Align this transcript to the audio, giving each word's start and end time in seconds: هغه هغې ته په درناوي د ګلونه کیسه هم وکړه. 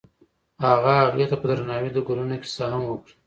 هغه 0.65 0.91
هغې 1.01 1.25
ته 1.29 1.35
په 1.41 1.45
درناوي 1.49 1.89
د 1.93 1.97
ګلونه 2.07 2.35
کیسه 2.43 2.65
هم 2.71 2.83
وکړه. 2.87 3.13